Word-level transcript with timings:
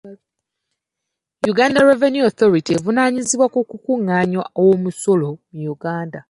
Uganda 1.51 1.85
Revenue 1.89 2.27
Authority 2.29 2.71
evunaanyizibwa 2.75 3.47
ku 3.53 3.59
kukungaanya 3.69 4.41
omusolo 4.65 5.29
mu 5.53 5.61
Uganda. 5.75 6.19